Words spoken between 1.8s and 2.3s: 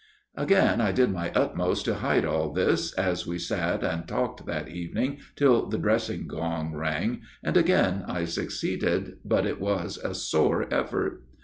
to hide